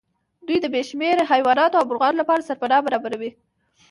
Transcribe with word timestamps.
دوی 0.47 0.57
د 0.61 0.65
بې 0.73 0.81
شمېره 0.89 1.23
حيواناتو 1.31 1.77
او 1.79 1.85
مرغانو 1.89 2.19
لپاره 2.21 2.45
سرپناه 2.47 2.85
برابروي. 2.85 3.31